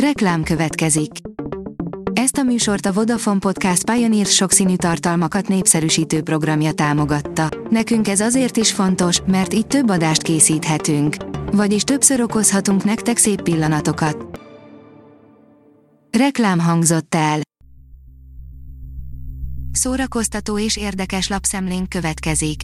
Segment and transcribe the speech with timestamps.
[0.00, 1.10] Reklám következik.
[2.12, 7.48] Ezt a műsort a Vodafone Podcast Pioneer sokszínű tartalmakat népszerűsítő programja támogatta.
[7.70, 11.16] Nekünk ez azért is fontos, mert így több adást készíthetünk.
[11.52, 14.40] Vagyis többször okozhatunk nektek szép pillanatokat.
[16.18, 17.40] Reklám hangzott el.
[19.72, 22.60] Szórakoztató és érdekes lapszemlénk következik.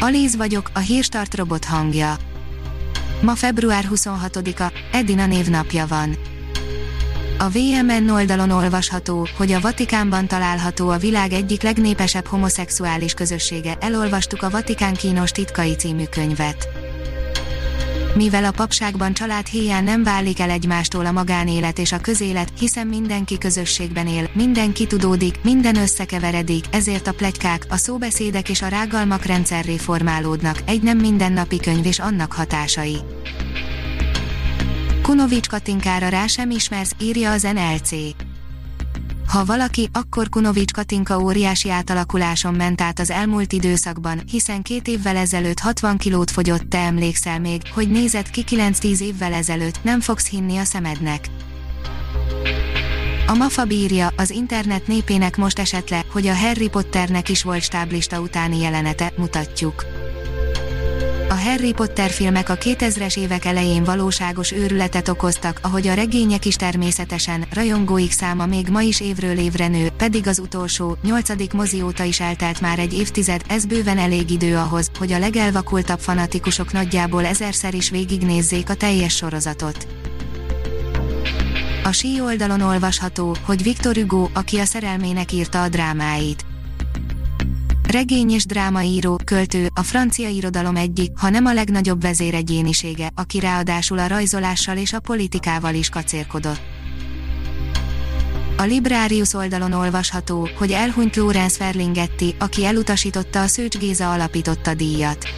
[0.00, 2.16] Alíz vagyok, a hírstart robot hangja.
[3.22, 6.36] Ma február 26-a, Edina névnapja van.
[7.40, 13.76] A VMN oldalon olvasható, hogy a Vatikánban található a világ egyik legnépesebb homoszexuális közössége.
[13.80, 16.68] Elolvastuk a Vatikán kínos titkai című könyvet.
[18.14, 22.86] Mivel a papságban család héján nem válik el egymástól a magánélet és a közélet, hiszen
[22.86, 29.24] mindenki közösségben él, mindenki tudódik, minden összekeveredik, ezért a plegykák, a szóbeszédek és a rágalmak
[29.24, 32.98] rendszerré formálódnak, egy nem mindennapi könyv és annak hatásai.
[35.08, 37.90] Kunovics Katinkára rá sem ismersz, írja az NLC.
[39.28, 45.16] Ha valaki, akkor Kunovics Katinka óriási átalakuláson ment át az elmúlt időszakban, hiszen két évvel
[45.16, 50.28] ezelőtt 60 kilót fogyott, te emlékszel még, hogy nézett ki 9-10 évvel ezelőtt, nem fogsz
[50.28, 51.28] hinni a szemednek.
[53.26, 58.20] A MAFA bírja, az internet népének most esett hogy a Harry Potternek is volt stáblista
[58.20, 59.97] utáni jelenete, mutatjuk.
[61.30, 66.54] A Harry Potter filmek a 2000-es évek elején valóságos őrületet okoztak, ahogy a regények is
[66.54, 72.02] természetesen, rajongóik száma még ma is évről évre nő, pedig az utolsó, nyolcadik mozi óta
[72.02, 77.24] is eltelt már egy évtized, ez bőven elég idő ahhoz, hogy a legelvakultabb fanatikusok nagyjából
[77.24, 79.86] ezerszer is végignézzék a teljes sorozatot.
[81.84, 86.47] A sí oldalon olvasható, hogy Victor Hugo, aki a szerelmének írta a drámáit
[87.92, 93.98] Regény és drámaíró, költő, a francia irodalom egyik, ha nem a legnagyobb vezéregyénisége, aki ráadásul
[93.98, 96.60] a rajzolással és a politikával is kacérkodott.
[98.56, 105.28] A Librarius oldalon olvasható, hogy elhunyt Lorenz Ferlinghetti, aki elutasította a Szőcs Géza alapította díjat.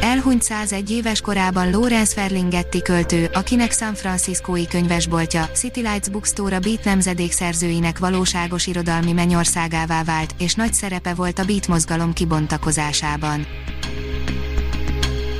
[0.00, 6.58] Elhunyt 101 éves korában Lorenz Ferlinghetti költő, akinek San Franciscói könyvesboltja, City Lights Bookstore a
[6.58, 13.46] Beat nemzedék szerzőinek valóságos irodalmi mennyországává vált, és nagy szerepe volt a Beat mozgalom kibontakozásában.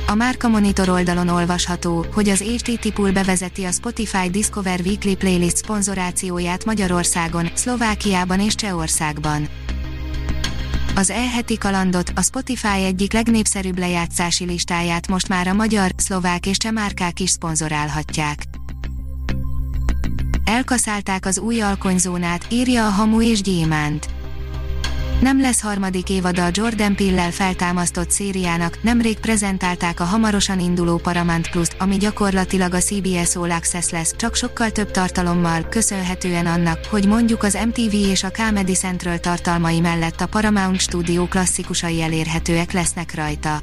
[0.07, 6.65] A Márka Monitor oldalon olvasható, hogy az HTT bevezeti a Spotify Discover Weekly Playlist szponzorációját
[6.65, 9.47] Magyarországon, Szlovákiában és Csehországban.
[10.97, 16.57] Az e-heti kalandot, a Spotify egyik legnépszerűbb lejátszási listáját most már a magyar, szlovák és
[16.57, 18.43] csemárkák is szponzorálhatják.
[20.45, 24.16] Elkaszálták az új alkonyzónát, írja a Hamu és Gyémánt.
[25.21, 31.49] Nem lesz harmadik évada a Jordan Pill-lel feltámasztott szériának, nemrég prezentálták a hamarosan induló Paramount
[31.49, 37.07] Plus-t, ami gyakorlatilag a CBS All Access lesz, csak sokkal több tartalommal, köszönhetően annak, hogy
[37.07, 43.15] mondjuk az MTV és a Comedy Central tartalmai mellett a Paramount Studio klasszikusai elérhetőek lesznek
[43.15, 43.61] rajta.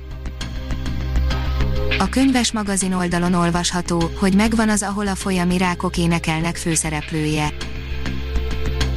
[1.98, 7.52] A könyves magazin oldalon olvasható, hogy megvan az ahol a folyami rákok énekelnek főszereplője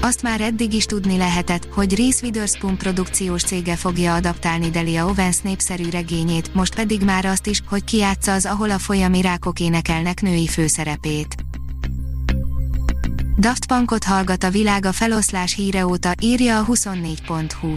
[0.02, 5.40] azt már eddig is tudni lehetett, hogy Reese Witherspoon produkciós cége fogja adaptálni Delia Owens
[5.42, 10.22] népszerű regényét, most pedig már azt is, hogy kiátsza az ahol a folyami rákok énekelnek
[10.22, 11.36] női főszerepét.
[13.40, 17.76] Daft Punkot hallgat a világ a feloszlás híre óta, írja a 24.hu.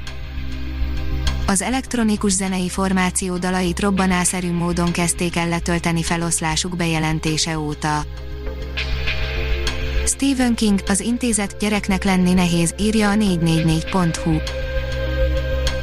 [1.46, 8.04] Az elektronikus zenei formáció dalait robbanászerű módon kezdték el letölteni feloszlásuk bejelentése óta.
[10.22, 14.36] Stephen King, az intézet gyereknek lenni nehéz, írja a 444.hu.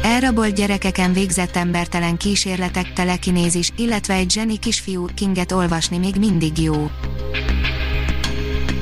[0.03, 6.91] Elrabolt gyerekeken végzett embertelen kísérletek, telekinézis, illetve egy zseni kisfiú, Kinget olvasni még mindig jó.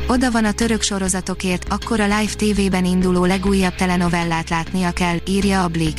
[0.07, 5.63] Oda van a török sorozatokért, akkor a Live TV-ben induló legújabb telenovellát látnia kell, írja
[5.63, 5.97] a Blik.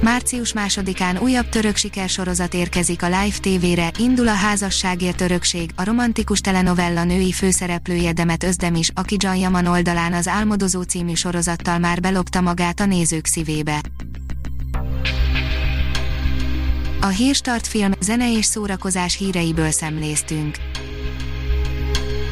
[0.00, 6.40] Március másodikán újabb török sikersorozat érkezik a Live TV-re, indul a házasságért örökség, a romantikus
[6.40, 12.40] telenovella női főszereplője Demet Özdemis, aki Can Yaman oldalán az Álmodozó című sorozattal már belopta
[12.40, 13.80] magát a nézők szívébe.
[17.00, 20.56] A Hírstart film, zene és szórakozás híreiből szemléztünk.